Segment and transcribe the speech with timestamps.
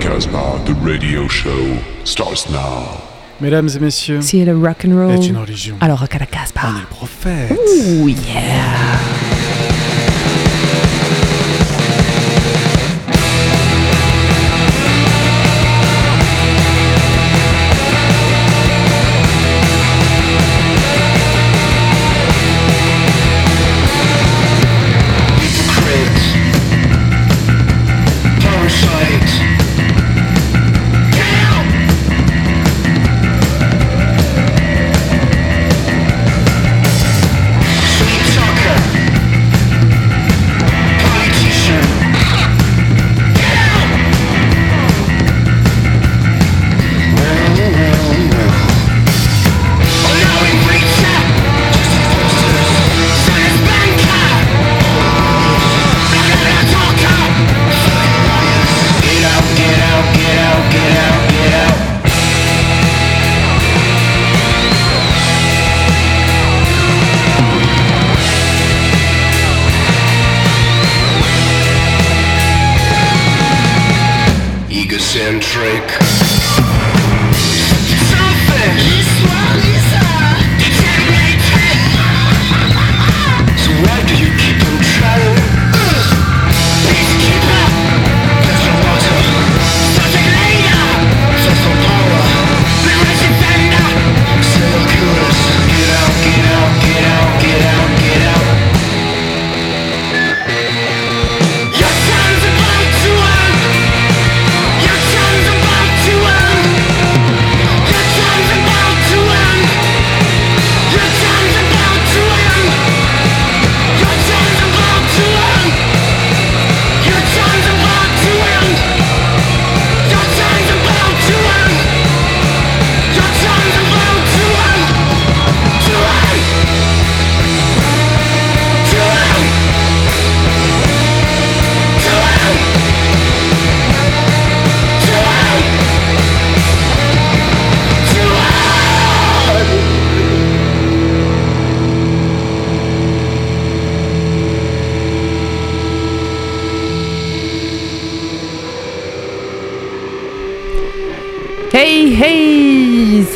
[0.00, 3.02] Casbah, the radio show starts now.
[3.40, 5.10] Mesdames et messieurs, Si le rock and roll.
[5.12, 5.76] est une religion.
[5.80, 6.60] Alors rock à la Casbah.
[6.72, 7.52] On est le prophète.
[8.00, 9.17] Ouh yeah.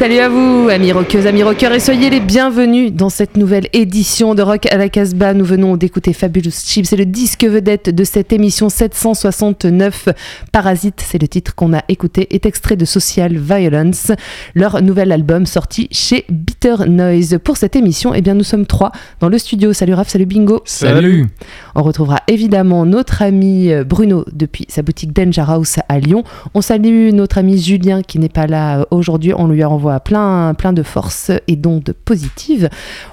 [0.02, 4.34] Salut à vous, amis rockeuses, amis rockeurs, et soyez les bienvenus dans cette nouvelle édition
[4.34, 5.32] de Rock à la Casbah.
[5.32, 10.08] Nous venons d'écouter Fabulous Chips, c'est le disque vedette de cette émission 769.
[10.50, 14.10] Parasite, c'est le titre qu'on a écouté, est extrait de Social Violence,
[14.56, 17.38] leur nouvel album sorti chez Bitter Noise.
[17.44, 18.90] Pour cette émission, eh bien, nous sommes trois
[19.20, 19.72] dans le studio.
[19.72, 20.62] Salut Raph, salut Bingo.
[20.64, 21.28] Salut.
[21.76, 26.24] On retrouvera évidemment notre ami euh, Bruno depuis sa boutique Danger House à Lyon.
[26.54, 29.32] On salue notre ami Julien qui n'est pas là euh, aujourd'hui.
[29.36, 29.62] On lui
[30.00, 32.68] plein, plein de force et d'ondes positives.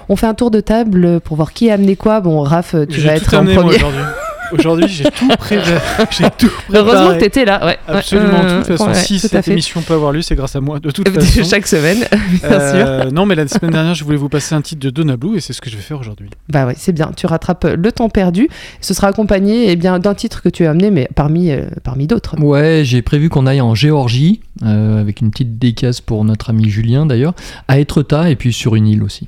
[0.08, 2.20] On fait un tour de table pour voir qui a amené quoi.
[2.20, 3.76] Bon, Raph, tu vas être en premier.
[4.52, 4.86] aujourd'hui.
[4.88, 5.70] J'ai tout prévu.
[6.10, 7.64] J'ai tout Heureusement que tu étais là.
[7.64, 9.52] Ouais, Absolument, Ouais, de toute façon, ouais, si tout cette fait.
[9.52, 11.44] émission peut avoir lieu, c'est grâce à moi, de toute façon.
[11.44, 11.98] Chaque semaine,
[12.30, 12.86] bien sûr.
[12.86, 15.36] Euh, non, mais la semaine dernière, je voulais vous passer un titre de Donna Blue
[15.36, 16.30] et c'est ce que je vais faire aujourd'hui.
[16.48, 17.10] Bah ouais, c'est bien.
[17.16, 18.48] Tu rattrapes le temps perdu.
[18.80, 22.06] Ce sera accompagné eh bien d'un titre que tu as amené, mais parmi, euh, parmi
[22.06, 22.38] d'autres.
[22.40, 26.68] Ouais, j'ai prévu qu'on aille en Géorgie, euh, avec une petite dédicace pour notre ami
[26.68, 27.34] Julien d'ailleurs,
[27.68, 29.26] à Etretat et puis sur une île aussi.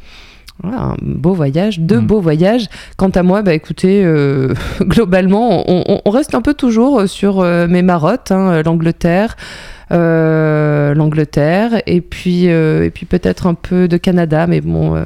[0.62, 2.06] Voilà, un beau voyage, deux Mm.
[2.06, 2.66] beaux voyages.
[2.96, 7.40] Quant à moi, bah écoutez, euh, globalement, on, on- on reste un peu toujours sur
[7.40, 9.36] euh, mes marottes, hein, l'Angleterre,
[9.90, 15.04] euh, l'Angleterre, et puis euh, et puis peut-être un peu de Canada, mais bon, euh,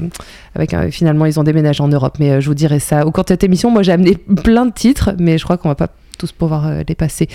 [0.54, 2.16] avec finalement ils ont déménagé en Europe.
[2.20, 3.70] Mais euh, je vous dirai ça au cours de cette émission.
[3.70, 5.88] Moi, j'ai amené plein de titres, mais je crois qu'on va pas
[6.18, 7.28] tous pouvoir euh, les passer.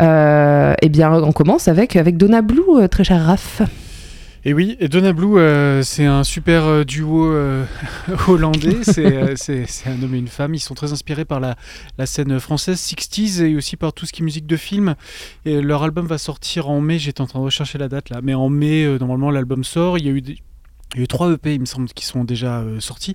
[0.00, 3.62] Euh, eh bien, on commence avec avec Donna Blue, euh, très cher Raph.
[4.46, 7.64] Et oui, et Donna Blue, euh, c'est un super euh, duo euh,
[8.28, 8.78] hollandais.
[8.84, 10.54] C'est un homme et une femme.
[10.54, 11.56] Ils sont très inspirés par la,
[11.98, 14.94] la scène française 60s et aussi par tout ce qui est musique de film.
[15.44, 16.98] Et leur album va sortir en mai.
[16.98, 18.20] J'étais en train de rechercher la date là.
[18.22, 19.98] Mais en mai, normalement, l'album sort.
[19.98, 20.38] Il y a eu des-
[20.94, 23.14] Il y a eu trois EP, il me semble, qui sont déjà euh, sortis.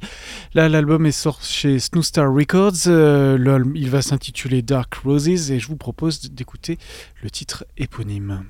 [0.54, 2.86] Là, l'album est sorti chez Snoo Star Records.
[2.88, 6.78] Euh, le- il va s'intituler Dark Roses et je vous propose d'écouter
[7.24, 8.44] le titre éponyme.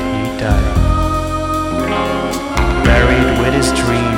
[0.00, 0.76] He died.
[2.84, 4.16] Buried with his dream,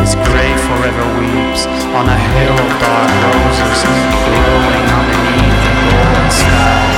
[0.00, 1.66] his grave forever weeps
[1.98, 3.80] on a hill of dark roses,
[4.26, 6.93] glowing underneath the golden sky.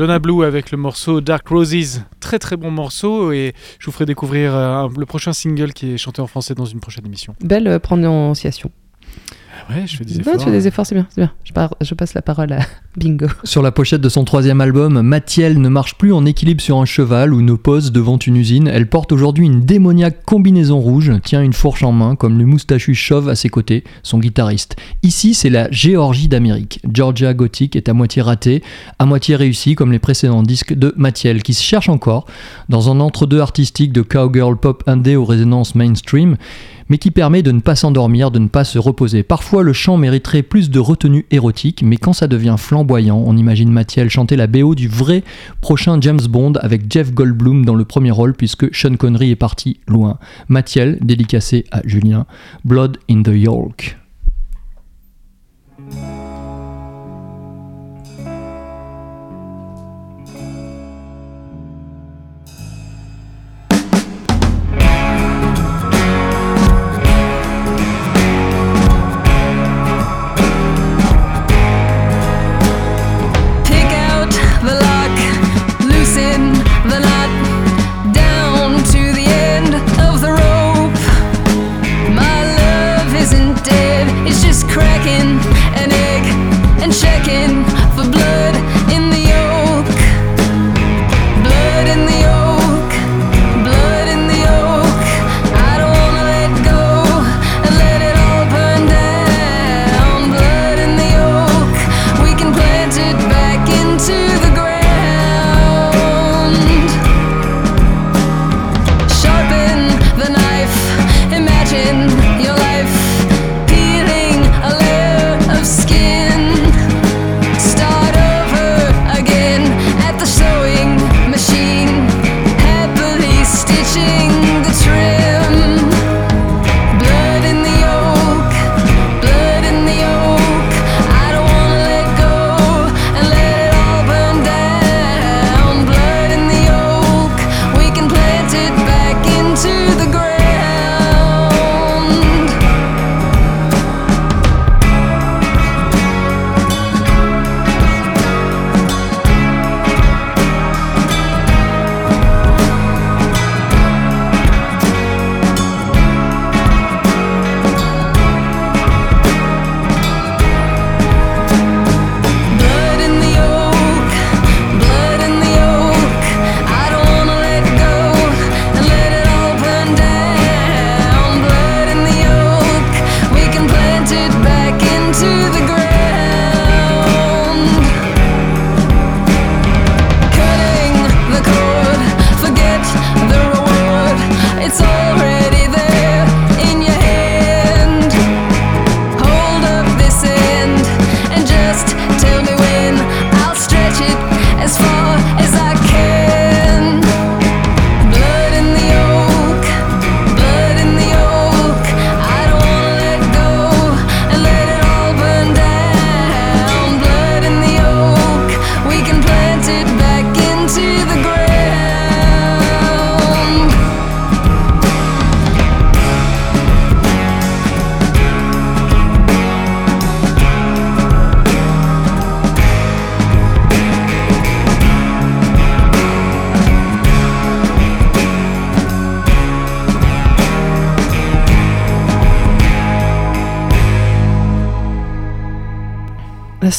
[0.00, 2.00] Donna Blue avec le morceau Dark Roses.
[2.20, 5.98] Très très bon morceau et je vous ferai découvrir euh, le prochain single qui est
[5.98, 7.34] chanté en français dans une prochaine émission.
[7.42, 8.70] Belle euh, prononciation.
[9.70, 10.36] Ouais, je fais des Non, efforts.
[10.38, 11.30] tu fais des efforts, c'est bien, c'est bien.
[11.44, 12.58] Je, pars- je passe la parole à
[12.96, 13.26] Bingo.
[13.44, 16.84] Sur la pochette de son troisième album, Mathiel ne marche plus en équilibre sur un
[16.84, 18.66] cheval ou ne pose devant une usine.
[18.68, 22.94] Elle porte aujourd'hui une démoniaque combinaison rouge, tient une fourche en main, comme le moustachu
[22.94, 24.76] chauve à ses côtés, son guitariste.
[25.02, 26.80] Ici, c'est la Géorgie d'Amérique.
[26.92, 28.62] Georgia Gothic est à moitié ratée,
[28.98, 32.26] à moitié réussie, comme les précédents disques de Mathiel, qui se cherche encore
[32.68, 36.36] dans un entre-deux artistique de cowgirl pop indé aux résonances mainstream
[36.90, 39.22] mais qui permet de ne pas s'endormir, de ne pas se reposer.
[39.22, 43.70] Parfois, le chant mériterait plus de retenue érotique, mais quand ça devient flamboyant, on imagine
[43.70, 45.22] Mathiel chanter la BO du vrai
[45.62, 49.80] prochain James Bond avec Jeff Goldblum dans le premier rôle, puisque Sean Connery est parti
[49.86, 50.18] loin.
[50.48, 52.26] Mathiel, dédicacé à Julien,
[52.64, 53.96] Blood in the York.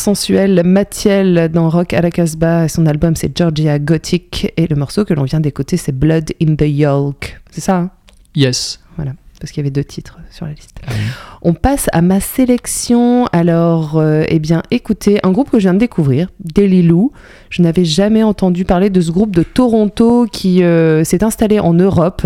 [0.01, 4.75] Sensuelle Mathiel dans Rock à la Casbah et son album c'est Georgia Gothic et le
[4.75, 7.39] morceau que l'on vient d'écouter c'est Blood in the Yolk.
[7.51, 7.91] C'est ça, hein
[8.36, 8.79] Yes.
[9.39, 10.72] parce qu'il y avait deux titres sur la liste.
[11.43, 13.25] On passe à ma sélection.
[13.31, 17.12] Alors, euh, eh bien, écoutez, un groupe que je viens de découvrir, Daily Lou.
[17.51, 21.74] Je n'avais jamais entendu parler de ce groupe de Toronto qui euh, s'est installé en
[21.74, 22.25] Europe.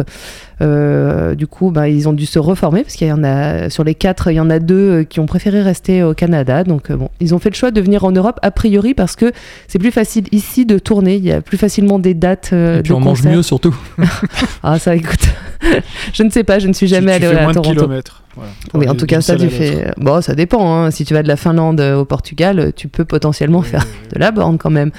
[0.62, 3.84] Euh, du coup, bah, ils ont dû se reformer parce qu'il y en a sur
[3.84, 6.64] les quatre, il y en a deux euh, qui ont préféré rester au Canada.
[6.64, 9.16] Donc, euh, bon, ils ont fait le choix de venir en Europe a priori parce
[9.16, 9.32] que
[9.68, 11.16] c'est plus facile ici de tourner.
[11.16, 13.76] Il y a plus facilement des dates euh, Et puis de on mange mieux surtout.
[14.64, 15.28] Ah, ça, écoute,
[16.14, 17.76] je ne sais pas, je ne suis jamais tu allé fais à moins de Toronto.
[17.82, 18.24] kilomètres.
[18.74, 19.92] Voilà, en tout cas, ça, tu fais.
[19.98, 20.74] Bon, ça dépend.
[20.76, 20.92] hein.
[20.92, 23.86] Si tu vas de la Finlande euh, au Portugal, euh, tu peux potentiellement Oui, faire
[23.86, 24.92] oui, de la borne quand même.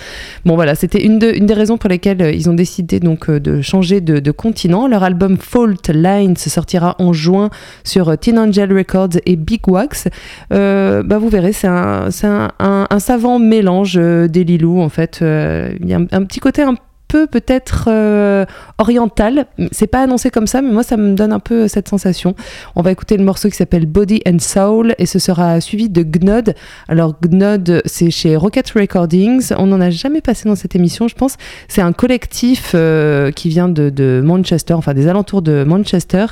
[0.45, 3.31] Bon, voilà, c'était une, de- une des raisons pour lesquelles euh, ils ont décidé donc
[3.31, 4.87] de changer de, de continent.
[4.89, 7.51] Leur album Fault Lines sortira en juin
[7.85, 10.09] sur Teen Angel Records et Big Wax.
[10.53, 14.89] Euh, bah, vous verrez, c'est un, c'est un, un- un savant mélange des Lilou en
[14.89, 15.19] fait.
[15.23, 16.75] Euh, Il y a un, un petit côté un
[17.17, 18.45] peu peut-être euh,
[18.79, 19.47] oriental.
[19.73, 22.35] C'est pas annoncé comme ça, mais moi ça me donne un peu cette sensation.
[22.75, 26.03] On va écouter le morceau qui s'appelle Body and Soul et ce sera suivi de
[26.03, 26.55] Gnod.
[26.89, 29.53] Alors Gnod, c'est chez Rocket Recordings.
[29.57, 31.37] On n'en a jamais passé dans cette émission, je pense.
[31.69, 36.27] C'est un collectif euh, qui vient de, de Manchester, enfin des alentours de Manchester.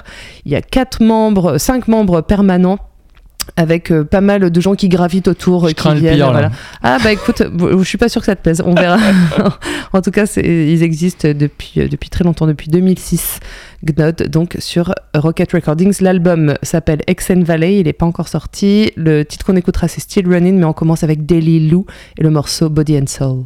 [0.45, 2.79] Il y a quatre membres, cinq membres permanents.
[3.57, 6.15] Avec euh, pas mal de gens qui gravitent autour, euh, Je qui crains le viennent.
[6.17, 6.33] pire, là.
[6.33, 6.51] voilà.
[6.83, 7.43] Ah bah écoute,
[7.79, 8.63] je suis pas sûre que ça te plaise.
[8.65, 8.99] On verra.
[9.93, 13.41] en tout cas, ils existent depuis, euh, depuis très longtemps, depuis 2006.
[13.85, 15.95] Gnod, donc sur Rocket Recordings.
[16.01, 18.93] L'album s'appelle Exen Valley, il n'est pas encore sorti.
[18.97, 21.85] Le titre qu'on écoutera, c'est Still Running, mais on commence avec Daily Lou
[22.19, 23.45] et le morceau Body and Soul.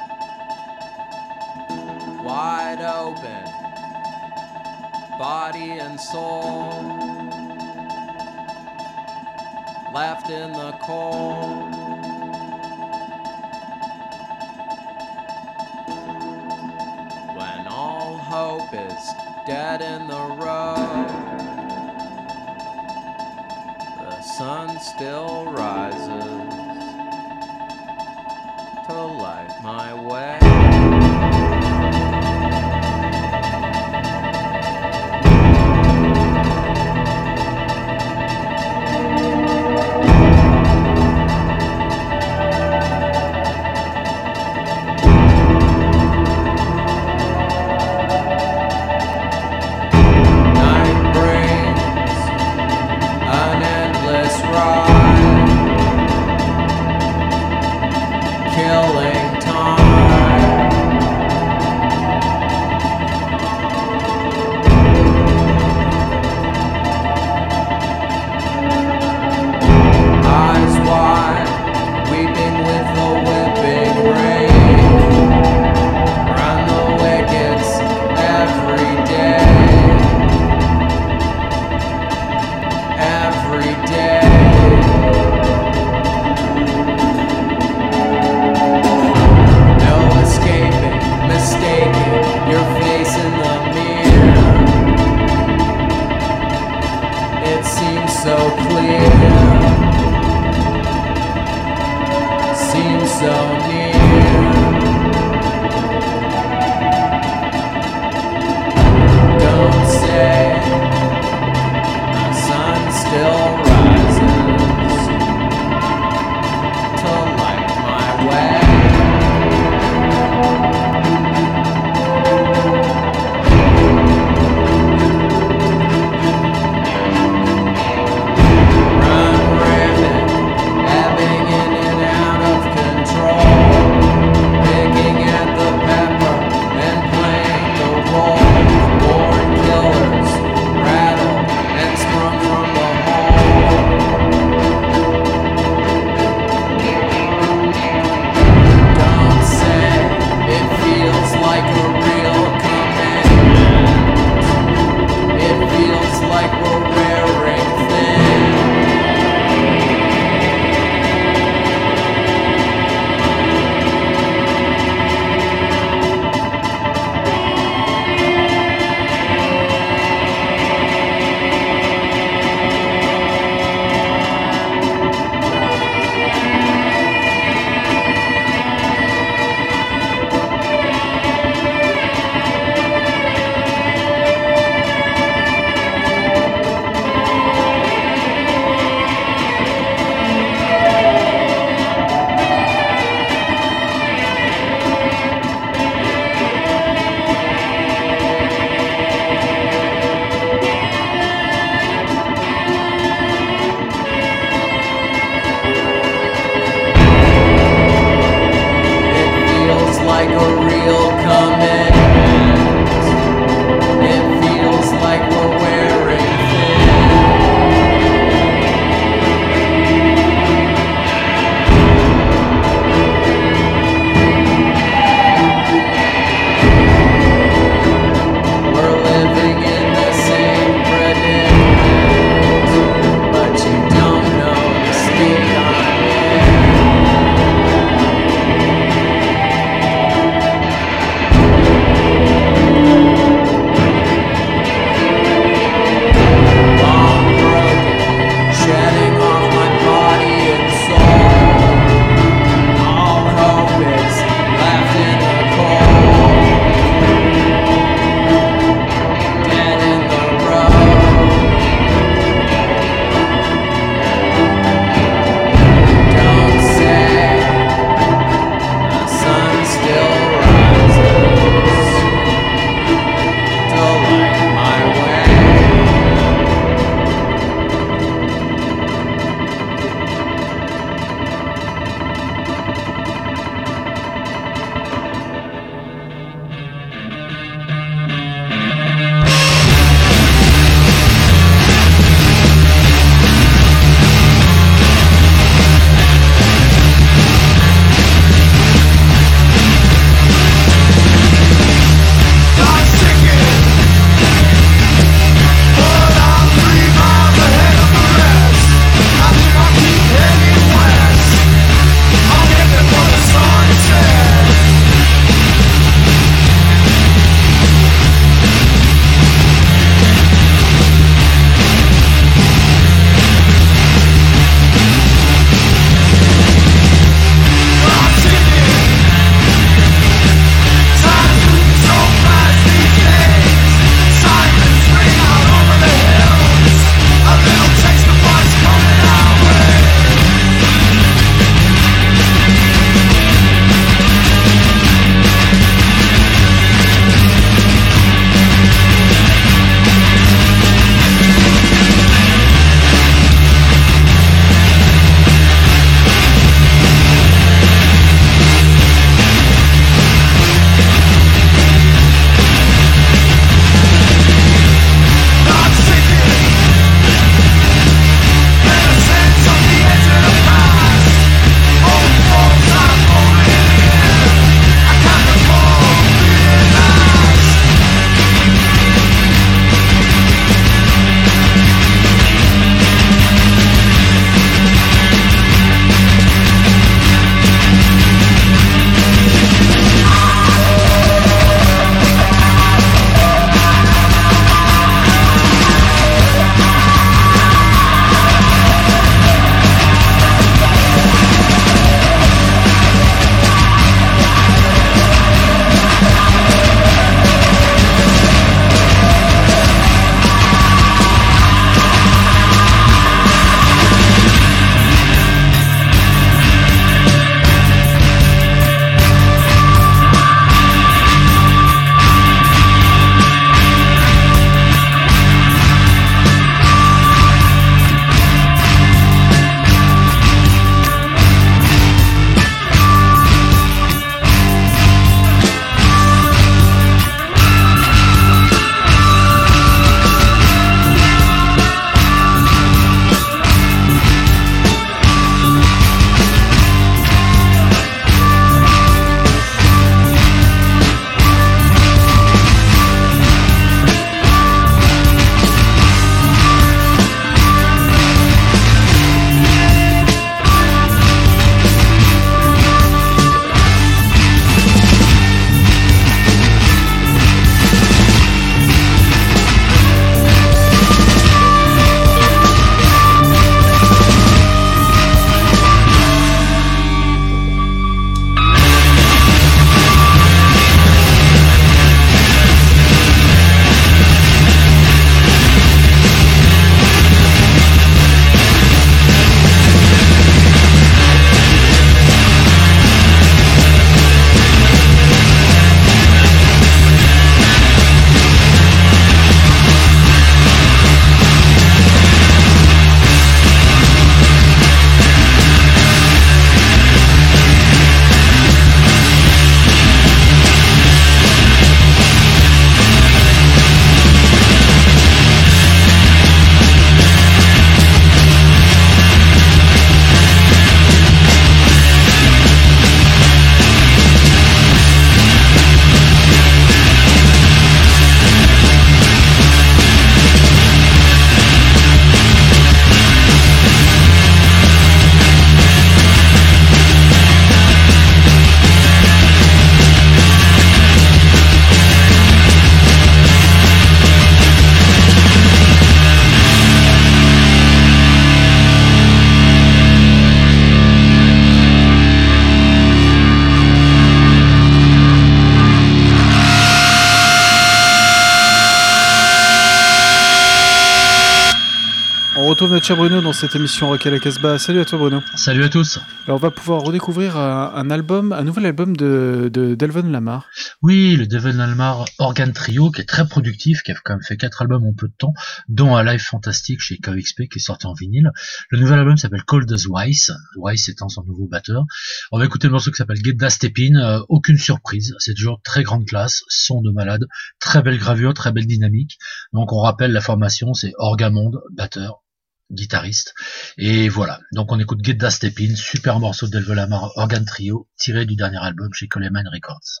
[562.62, 564.56] Retrouve notre cher Bruno dans cette émission Rock à la Casbah.
[564.56, 565.20] Salut à toi Bruno.
[565.34, 565.98] Salut à tous.
[566.26, 570.46] Alors on va pouvoir redécouvrir un, un album, un nouvel album de, de Delvon Lamar.
[570.80, 574.36] Oui, le Devon Almar Organ Trio, qui est très productif, qui a quand même fait
[574.36, 575.34] quatre albums en peu de temps,
[575.68, 578.30] dont un live fantastique chez KXP qui est sorti en vinyle.
[578.70, 581.84] Le nouvel album s'appelle Cold as Weiss, Weiss étant son nouveau batteur.
[582.30, 585.60] On va écouter le morceau qui s'appelle Get Da Stepin, euh, aucune surprise, c'est toujours
[585.64, 587.26] très grande classe, son de malade,
[587.58, 589.18] très belle gravure, très belle dynamique.
[589.52, 592.21] Donc on rappelle la formation, c'est Orgamonde, batteur,
[592.70, 593.34] guitariste.
[593.78, 597.88] Et voilà, donc on écoute Get Da Stepin, super morceau de Devon Almar Organ Trio,
[597.96, 600.00] tiré du dernier album chez Coleman Records.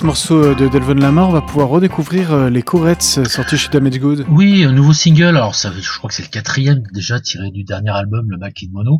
[0.00, 3.58] Ce morceau euh, de Delvon Lamar, on va pouvoir redécouvrir euh, les Courettes euh, sortis
[3.58, 4.24] chez Damage Good.
[4.30, 5.36] Oui, un nouveau single.
[5.36, 8.50] Alors, ça, je crois que c'est le quatrième déjà tiré du dernier album, le in
[8.72, 8.98] Mono.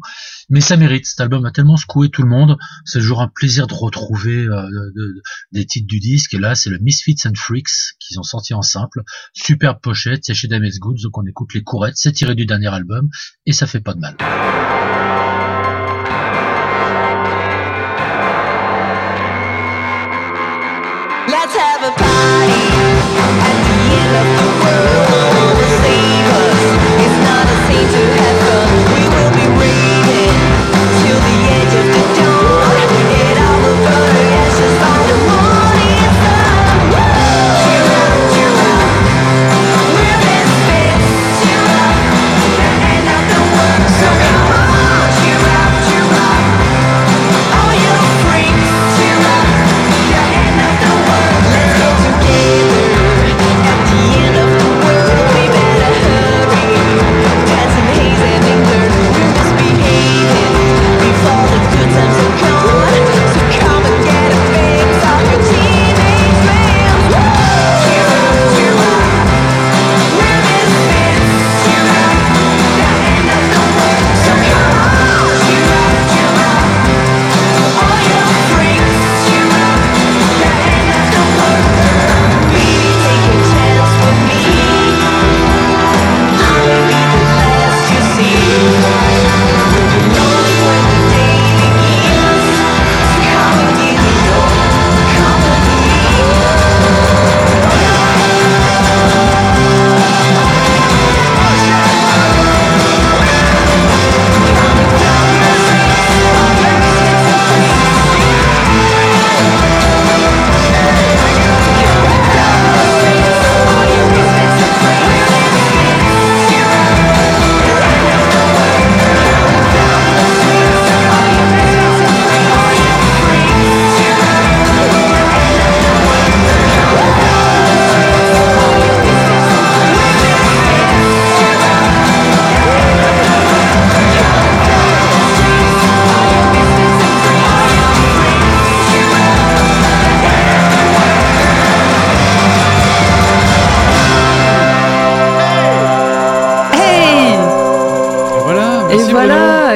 [0.51, 1.07] Mais ça mérite.
[1.07, 2.59] Cet album a tellement secoué tout le monde.
[2.85, 6.35] C'est toujours un plaisir de retrouver de- de- des titres du disque.
[6.35, 9.01] Et là, c'est le Misfits and Freaks qu'ils ont sorti en simple.
[9.33, 10.21] Superbe pochette.
[10.25, 10.99] C'est chez Damage Goods.
[11.03, 11.97] Donc, on écoute les courettes.
[11.97, 13.09] C'est tiré du dernier album.
[13.47, 14.17] Et ça fait pas de mal.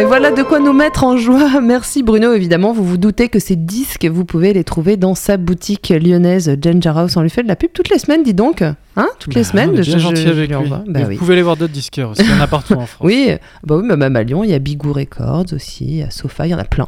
[0.05, 1.61] Et voilà de quoi nous mettre en joie.
[1.62, 2.73] Merci Bruno, évidemment.
[2.75, 6.93] Vous vous doutez que ces disques, vous pouvez les trouver dans sa boutique lyonnaise Ginger
[6.95, 7.17] House.
[7.17, 8.61] On lui fait de la pub toutes les semaines, dis donc.
[8.62, 9.09] Hein?
[9.19, 11.17] Toutes les Bah, semaines je- bien je- gentil je avec lui Bah vous oui.
[11.17, 12.99] pouvez aller voir d'autres disqueurs aussi, il y en a partout en France.
[13.07, 13.31] Oui,
[13.64, 16.55] bah oui, même à Lyon, il y a Bigou Records aussi, à Sofa, il y
[16.55, 16.87] en a plein.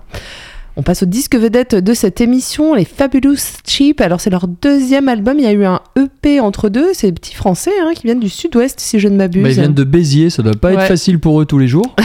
[0.77, 4.03] On passe au disque vedette de cette émission, les Fabulous Cheap.
[4.03, 7.13] Alors c'est leur deuxième album, il y a eu un EP entre deux, c'est des
[7.15, 9.43] petits français hein, qui viennent du sud-ouest si je ne m'abuse.
[9.43, 11.97] Bah, ils viennent de Béziers, ça doit pas être facile pour eux tous les jours.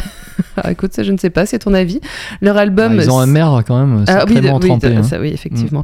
[0.57, 1.99] Ah, écoute, ça je ne sais pas, c'est ton avis.
[2.41, 2.97] Leur album...
[2.97, 4.89] Bah, ils ont un maire quand même Ah oui, de- oui, trempé.
[4.89, 5.03] de- hein.
[5.03, 5.83] ça, oui, effectivement.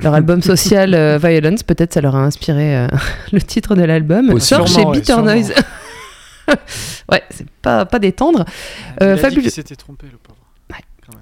[0.00, 2.88] Leur album Social euh, Violence, peut-être ça leur a inspiré euh,
[3.32, 4.30] le titre de l'album.
[4.30, 5.16] Possiblement, Sort chez ouais, Bitter.
[5.22, 5.52] Noise.
[7.12, 8.44] ouais, c'est pas, pas détendre.
[9.00, 9.50] Il Euh, a dit fabuleux.
[9.50, 10.38] s'était trompé, le pauvre.
[11.06, 11.20] Quand même.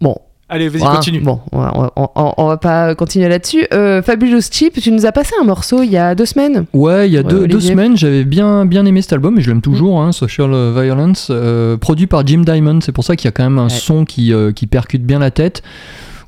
[0.00, 0.16] Bon,
[0.54, 1.20] Allez, vas-y, continue.
[1.20, 3.66] Bon, on, va- on- on- on va pas continuer là-dessus.
[3.74, 6.66] Euh, Fabulous Cheap, tu nous as passé un morceau il y a deux semaines.
[6.72, 9.48] Ouais, il y a Ouais, deux, semaines, j'avais bien, bien aimé cet album et je
[9.50, 12.78] l'aime toujours, hein, Social Violence, euh, produit par Jim Diamond.
[12.82, 13.68] C'est pour ça qu'il y a quand même un Ouais.
[13.70, 15.62] son qui, euh, qui percute bien la tête.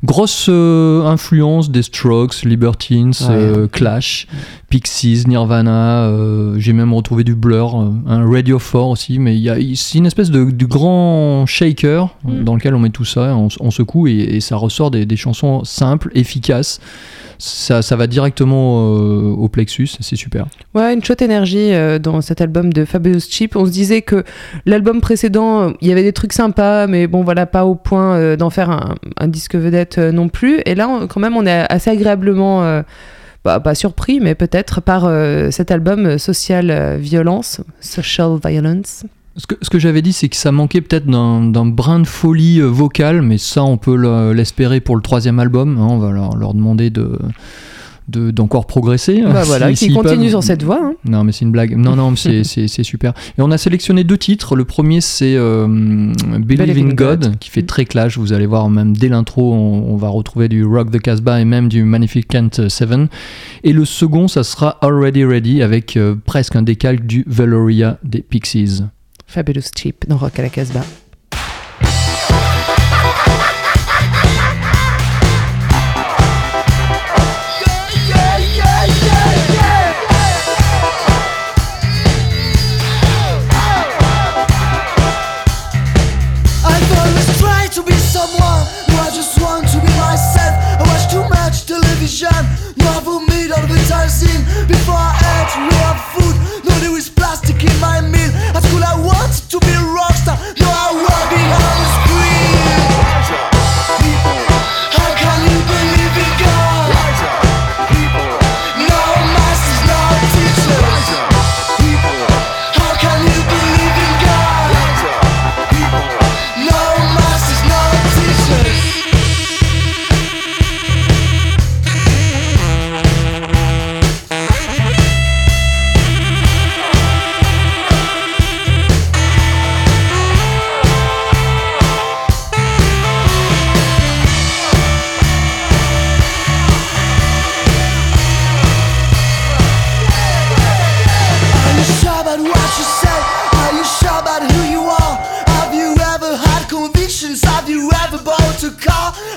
[0.05, 3.35] Grosse euh, influence des Strokes, Libertines, Ouais.
[3.35, 4.27] euh, Clash,
[4.69, 6.05] Pixies, Nirvana.
[6.05, 9.19] euh, J'ai même retrouvé du Blur, euh, un Radio 4 aussi.
[9.19, 12.45] Mais il y a- il- c'est une espèce de, de grand shaker Mm.
[12.45, 15.17] dans lequel on met tout ça, on, on secoue et, et ça ressort des, des
[15.17, 16.81] chansons simples, efficaces.
[17.39, 20.47] Ça, ça va directement euh, au plexus, c'est super.
[20.75, 23.57] Ouais, une chouette énergie euh, dans cet album de Fabulous Cheap.
[23.57, 24.25] On se disait que
[24.65, 28.37] l'album précédent, euh, il y avait des trucs sympas, mais bon, voilà, pas au point
[28.37, 30.61] d'en faire un, disque vedette non plus.
[30.65, 32.83] Et là, quand même, on est assez agréablement,
[33.45, 35.11] bah, pas surpris, mais peut-être par
[35.51, 39.05] cet album Social Violence, Social Violence.
[39.39, 42.61] Ce que, ce que j'avais dit, c'est que ça manquait peut-être d'un brin de folie
[42.61, 45.77] euh, vocale, mais ça, on peut le- l'espérer pour le troisième album.
[45.79, 45.87] hein.
[45.91, 47.19] on va leur, leur demander de
[48.09, 49.21] de- d'encore progresser.
[49.21, 50.29] Bah Si- voilà, qui s'ils continue peuvent.
[50.31, 50.79] sur cette voie.
[50.81, 50.93] hein.
[51.05, 51.77] Non, mais c'est une blague.
[51.77, 53.15] Non, non, mais c'est- super.
[53.37, 54.55] Et on a sélectionné deux titres.
[54.55, 55.67] Le premier, c'est euh,
[56.39, 57.67] Believe in God, qui fait Mm.
[57.67, 58.17] très clash.
[58.17, 61.45] Vous allez voir, même dès l'intro, on, on va retrouver du Rock the Casbah et
[61.45, 63.09] même du Magnificent Seven.
[63.65, 68.21] Et le second, ça sera Already Ready, avec euh, presque un décalque du Valoria des
[68.23, 68.85] Pixies.
[69.27, 70.39] Fabulous Cheap dans Rock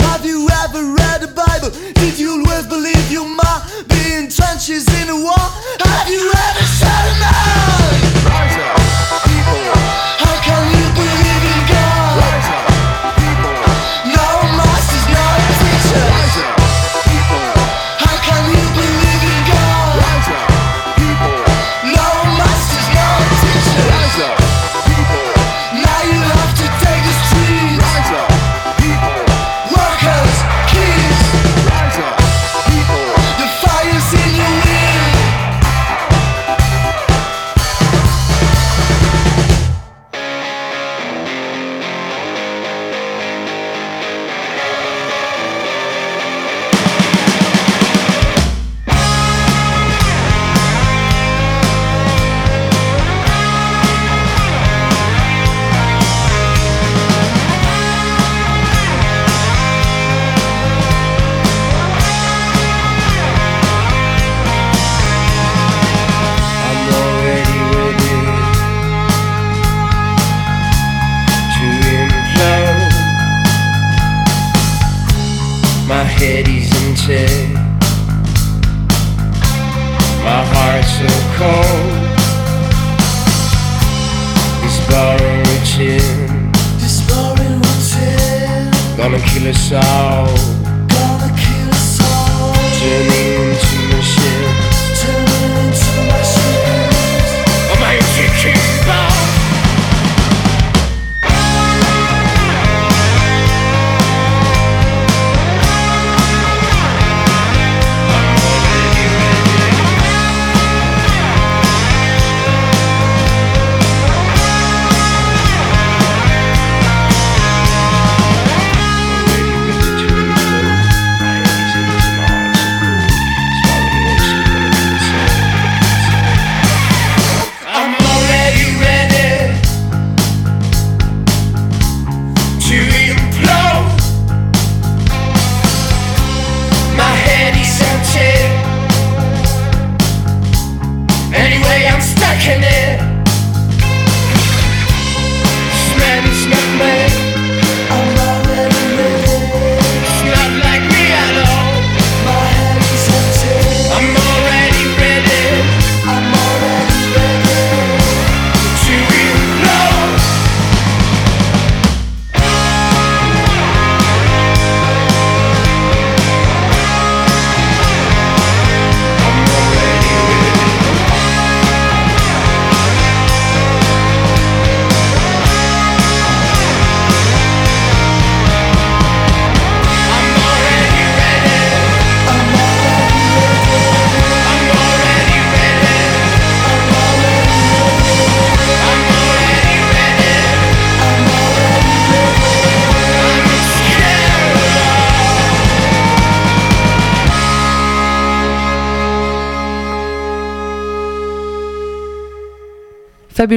[0.10, 1.70] Have you ever read the Bible?
[1.94, 5.46] Did you always believe you might be in trenches in a war?
[5.86, 8.79] Have you ever shot a man?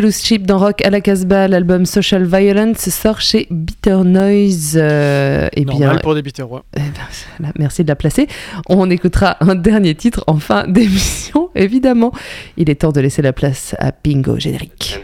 [0.03, 4.77] Loose Sheep dans Rock à la Casbah, l'album Social Violence sort chez Bitter Noise.
[4.77, 6.65] Euh, eh et bien, pour des Bitterrois.
[6.77, 8.27] Eh ben, merci de la placer.
[8.69, 12.11] On écoutera un dernier titre en fin d'émission, évidemment.
[12.57, 14.99] Il est temps de laisser la place à Bingo générique.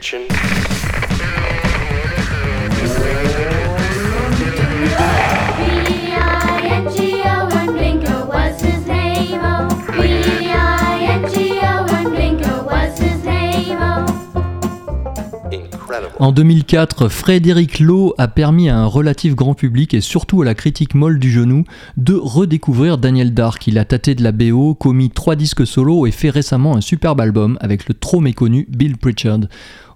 [16.20, 20.56] En 2004, Frédéric Lowe a permis à un relatif grand public et surtout à la
[20.56, 21.62] critique molle du genou
[21.96, 23.68] de redécouvrir Daniel Dark.
[23.68, 27.20] Il a tâté de la BO, commis trois disques solo et fait récemment un superbe
[27.20, 29.42] album avec le trop méconnu Bill Pritchard.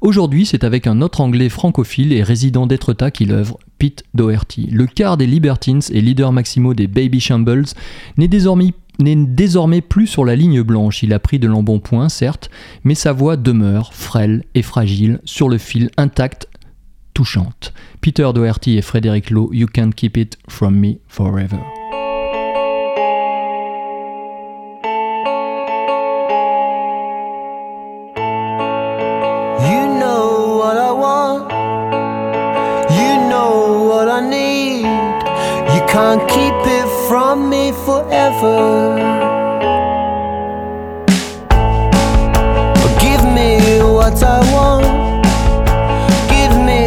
[0.00, 4.68] Aujourd'hui, c'est avec un autre anglais francophile et résident d'Etretat qu'il œuvre, Pete Doherty.
[4.70, 7.66] Le quart des Libertines et leader maximo des Baby Shambles
[8.16, 11.02] n'est désormais n'est désormais plus sur la ligne blanche.
[11.02, 12.50] Il a pris de l'embonpoint, certes,
[12.84, 16.48] mais sa voix demeure frêle et fragile, sur le fil intact,
[17.14, 17.72] touchante.
[18.00, 21.60] Peter Doherty et Frédéric Lowe, You Can't Keep It From Me Forever.
[35.92, 38.96] Can't keep it from me forever.
[43.04, 43.50] Give me
[43.96, 45.20] what I want.
[46.32, 46.80] Give me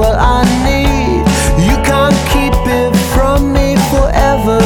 [0.00, 1.24] what I need.
[1.64, 4.60] You can't keep it from me forever.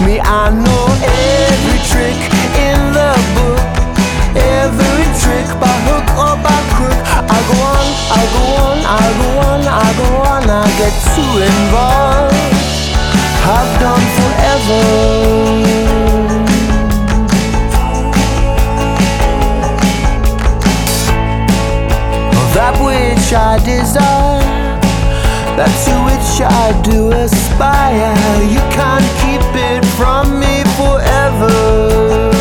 [0.00, 2.20] Me, I know every trick
[2.68, 3.60] in the book.
[4.64, 9.28] Every trick by hook or by crook I go on, I go on, I go
[9.48, 12.45] on, I go on I get too involved
[13.48, 15.86] I've done forever.
[22.56, 24.80] That which I desire
[25.56, 28.16] That to which I do aspire
[28.48, 32.32] You can't keep it from me forever.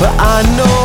[0.00, 0.81] But I know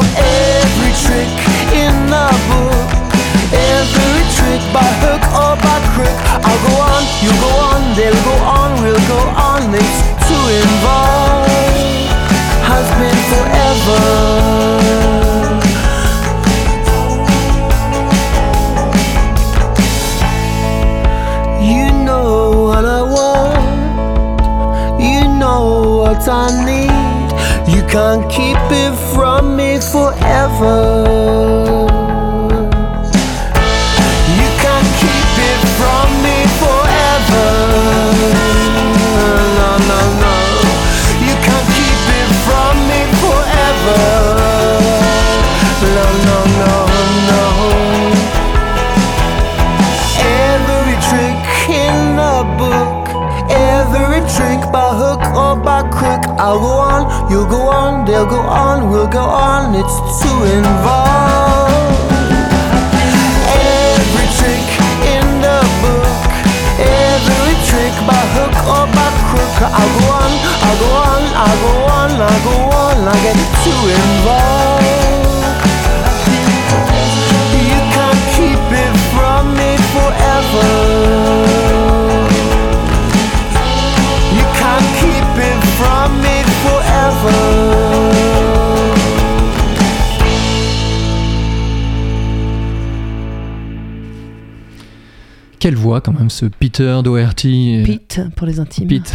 [4.47, 6.17] trick by hook or by crook.
[6.47, 9.61] I'll go on, you go on, they'll go on, we'll go on.
[9.75, 12.07] It's too involved,
[12.69, 14.03] has been forever.
[21.71, 22.27] You know
[22.67, 23.67] what I want,
[25.01, 25.63] you know
[26.03, 27.27] what I need.
[27.73, 31.66] You can't keep it from me forever.
[55.77, 56.23] By crook.
[56.39, 59.75] I'll go on, you'll go on, they'll go on, we'll go on.
[59.75, 62.11] It's too involved.
[63.53, 64.67] Every trick
[65.15, 66.29] in the book,
[66.79, 69.55] every trick by hook or by crook.
[69.79, 70.31] I'll go on,
[70.65, 72.97] I'll go on, I'll go on, I'll go on.
[73.13, 74.85] I get too involved.
[77.69, 81.56] You can't keep it from me forever.
[85.77, 87.67] It from me forever.
[95.59, 97.83] Quelle voix quand même ce Peter Doherty.
[97.85, 98.87] Pete pour les intimes.
[98.87, 99.13] Pete.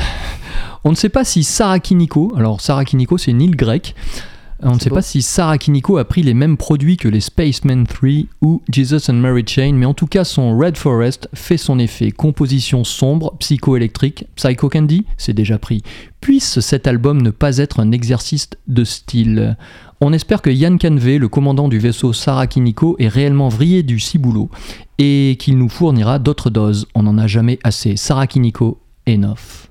[0.85, 3.95] On ne sait pas si Sarah Kiniko, alors Sarah Kiniko c'est une île grecque,
[4.63, 4.97] on ne sait beau.
[4.97, 8.11] pas si Sarah Kiniko a pris les mêmes produits que les Spaceman 3
[8.41, 12.11] ou Jesus and Mary Chain, mais en tout cas son Red Forest fait son effet.
[12.11, 15.83] Composition sombre, psychoélectrique, Psycho Candy, c'est déjà pris.
[16.21, 19.57] Puisse cet album ne pas être un exercice de style
[20.01, 23.99] On espère que Yann Canvé, le commandant du vaisseau Sarah Kiniko, est réellement vrillé du
[23.99, 24.51] ciboulot
[24.99, 26.87] et qu'il nous fournira d'autres doses.
[26.95, 27.97] On n'en a jamais assez.
[27.97, 29.69] Sarah Kiniko, enough.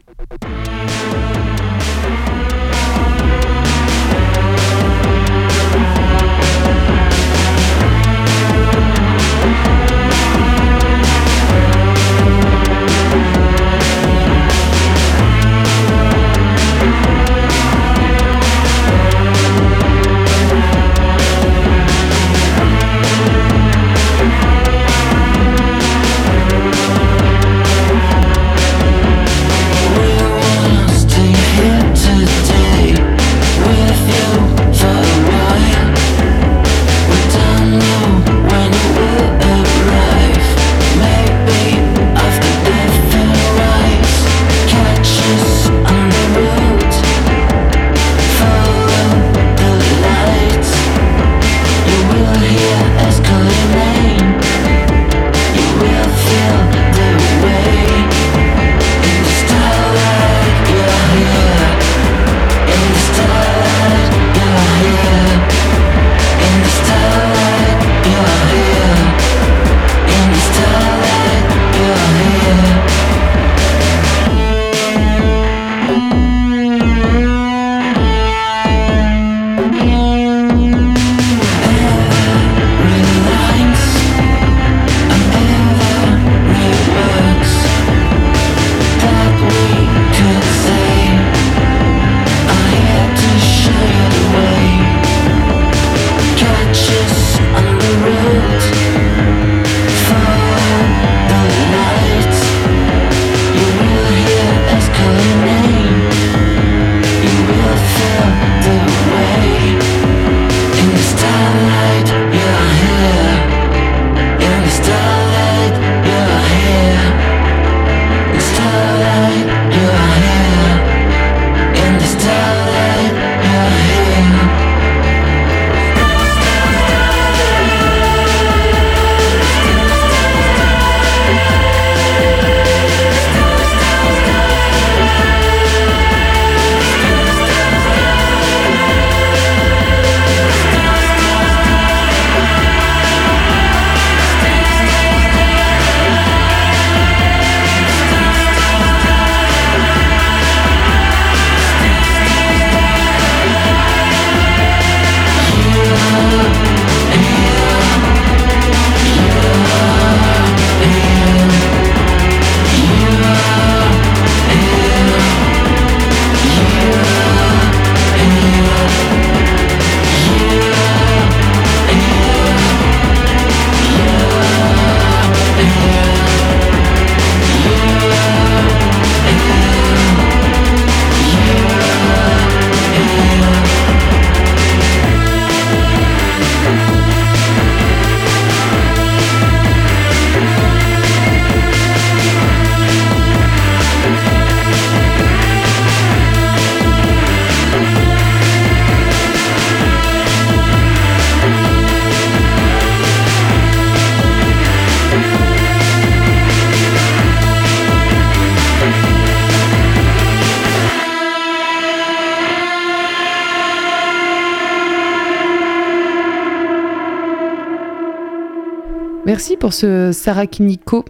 [219.42, 221.04] Merci pour ce Sarah Kiniko.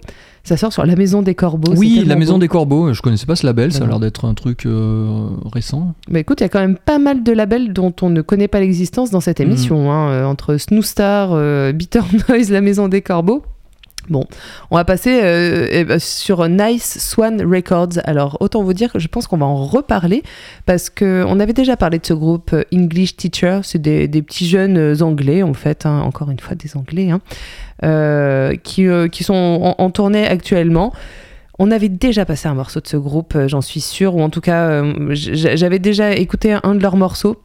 [0.45, 1.73] Ça sort sur La Maison des Corbeaux.
[1.75, 2.39] Oui, La Maison beau.
[2.39, 5.93] des Corbeaux, je connaissais pas ce label, ça a l'air d'être un truc euh, récent.
[6.09, 8.47] Bah écoute, il y a quand même pas mal de labels dont on ne connaît
[8.47, 9.47] pas l'existence dans cette Mhm.
[9.47, 9.91] émission.
[9.91, 13.43] hein, euh, entre Snoo Star, euh, Bitter Noise, La Maison des Corbeaux.
[14.09, 14.25] Bon,
[14.71, 17.99] on va passer euh, eh ben, sur Nice Swan Records.
[18.03, 20.23] Alors, autant vous dire que je pense qu'on va en reparler
[20.65, 23.59] parce que on avait déjà parlé de ce groupe euh, English Teacher.
[23.63, 27.21] C'est des, petits jeunes euh, anglais, en fait, hein, encore une fois des anglais, hein,
[28.63, 30.93] qui, qui sont en, en tournée actuellement.
[31.59, 34.41] On avait déjà passé un morceau de ce groupe, j'en suis sûre, ou en tout
[34.41, 37.39] cas, j'avais déjà écouté un de leurs morceaux.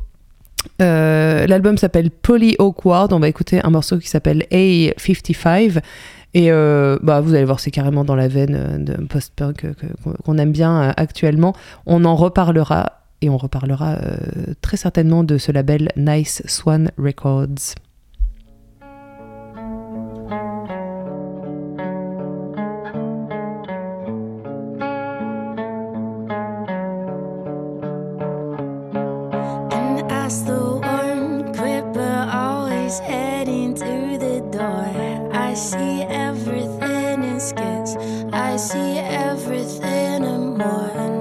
[0.79, 3.13] L'album s'appelle Polly Awkward.
[3.13, 5.81] On va écouter un morceau qui s'appelle A55.
[6.37, 9.69] Et euh, bah, vous allez voir, c'est carrément dans la veine euh, de post-punk
[10.23, 11.55] qu'on aime bien euh, actuellement.
[11.87, 13.97] On en reparlera et on reparlera
[14.61, 17.75] très certainement de ce label Nice Swan Records.
[38.57, 41.16] I see everything and more,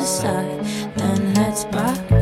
[0.00, 0.64] side,
[0.96, 2.17] then let's buy.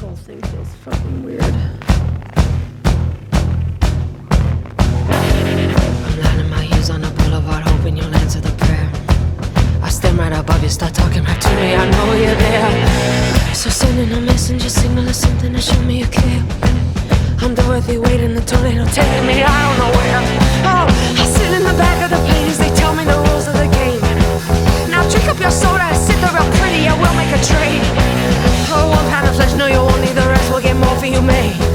[0.00, 1.42] Whole thing feels fucking weird.
[6.06, 8.90] I'm lining my heels on the boulevard, hoping you'll answer the prayer.
[9.82, 11.74] I stand right above you, start talking back to me.
[11.74, 13.54] I know you're there.
[13.54, 16.44] So sending a messenger signal or something to show me you care.
[17.40, 20.22] I'm Dorothy waiting, the tornado taking me, I don't know where.
[20.70, 20.86] Oh,
[21.22, 23.54] I sit in the back of the plane as they tell me the rules of
[23.54, 24.00] the game.
[24.90, 28.11] Now drink up your soda, sit there real pretty, I will make a trade.
[31.12, 31.71] You, May.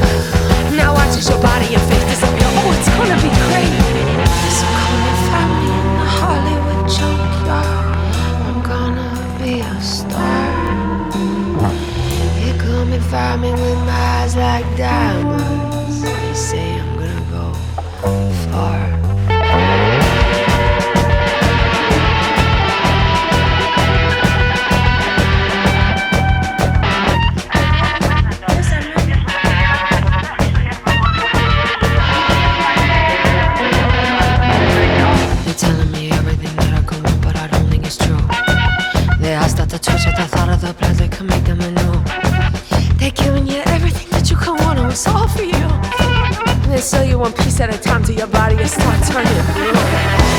[48.18, 49.74] Your body will start turning blue.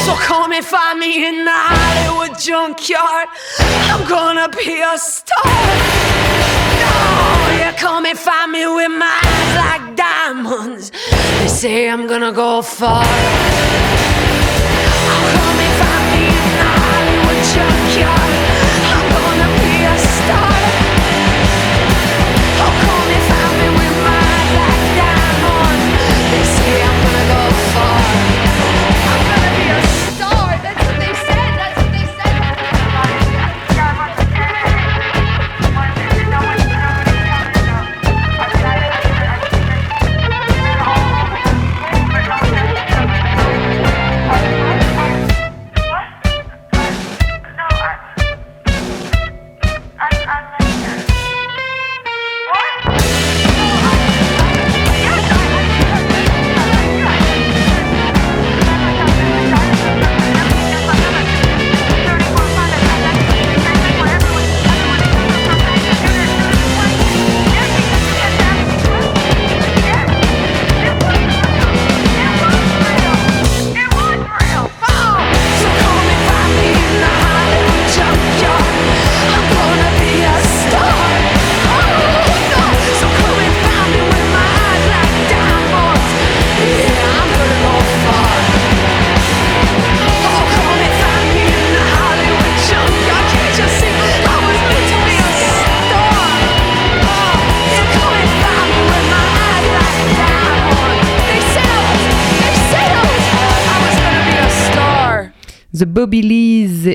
[0.05, 3.29] So come and find me in the Hollywood junkyard.
[3.91, 5.45] I'm gonna be a star.
[6.83, 6.93] No,
[7.63, 10.91] you come and find me with my eyes like diamonds.
[11.39, 13.05] They say I'm gonna go far.
[15.35, 18.28] Come and find me in the Hollywood junkyard.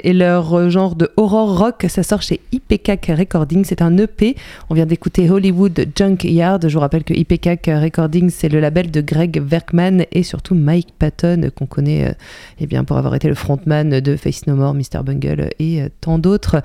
[0.04, 3.66] Et leur euh, genre de horror rock, ça sort chez IPCAC Recording.
[3.66, 4.36] C'est un EP.
[4.70, 6.68] On vient d'écouter Hollywood Junkyard.
[6.68, 10.93] Je vous rappelle que IPCAC Recording, c'est le label de Greg Werkman et surtout Mike
[10.99, 12.14] Patton, qu'on connaît euh,
[12.60, 15.04] eh bien, pour avoir été le frontman de Face No More, Mr.
[15.04, 16.62] Bungle et euh, tant d'autres.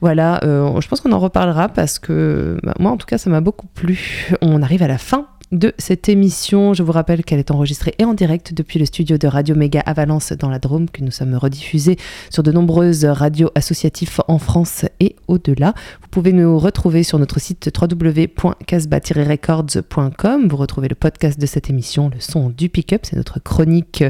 [0.00, 3.30] Voilà, euh, je pense qu'on en reparlera parce que bah, moi, en tout cas, ça
[3.30, 4.30] m'a beaucoup plu.
[4.42, 6.74] On arrive à la fin de cette émission.
[6.74, 9.80] Je vous rappelle qu'elle est enregistrée et en direct depuis le studio de Radio Méga
[9.80, 11.98] à Valence dans la Drôme, que nous sommes rediffusés
[12.30, 15.74] sur de nombreuses radios associatives en France et au-delà.
[16.02, 20.48] Vous pouvez nous retrouver sur notre site www.casbah-records.com.
[20.48, 24.04] Vous retrouvez le podcast de cette émission, le son du pick-up, c'est notre chronique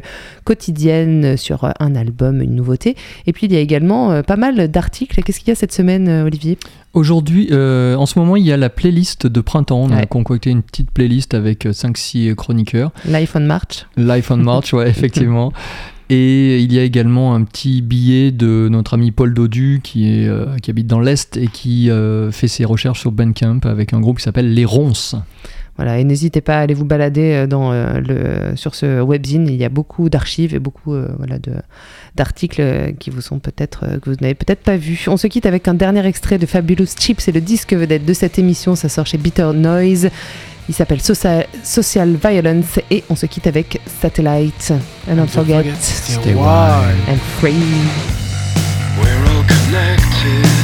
[0.44, 2.96] quotidienne sur un album, une nouveauté.
[3.26, 5.22] Et puis il y a également euh, pas mal d'articles.
[5.22, 6.58] Qu'est-ce qu'il y a cette semaine, euh, Olivier?
[6.96, 9.82] Aujourd'hui, euh, en ce moment, il y a la playlist de printemps.
[9.82, 12.92] On a concocté une petite playlist avec 5-6 chroniqueurs.
[13.06, 13.86] Life on March.
[13.96, 15.52] Life on March, ouais, effectivement.
[16.08, 20.28] Et il y a également un petit billet de notre ami Paul Dodu qui, est,
[20.28, 24.00] euh, qui habite dans l'Est et qui euh, fait ses recherches sur Bandcamp avec un
[24.00, 25.16] groupe qui s'appelle Les Ronces.
[25.76, 29.46] Voilà, et n'hésitez pas à aller vous balader euh, dans, euh, le, sur ce webzine.
[29.46, 31.52] Il y a beaucoup d'archives et beaucoup euh, voilà, de,
[32.14, 35.04] d'articles euh, qui vous sont peut-être euh, que vous n'avez peut-être pas vus.
[35.06, 37.20] On se quitte avec un dernier extrait de Fabulous Chips.
[37.20, 38.74] C'est le disque vedette de cette émission.
[38.74, 40.08] Ça sort chez Bitter Noise.
[40.68, 44.72] Il s'appelle Social, Social Violence et on se quitte avec Satellite.
[45.08, 46.96] And don't forget, Stay wild.
[47.08, 47.54] and free.
[48.98, 50.55] We're all connected.